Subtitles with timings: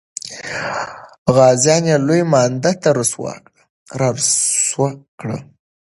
[1.35, 4.13] غازیان لوی مانده ته را
[4.71, 4.89] سوه
[5.19, 5.37] کړه.